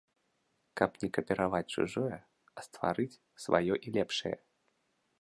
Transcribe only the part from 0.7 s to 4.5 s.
Каб не капіраваць чужое, а стварыць сваё і лепшае.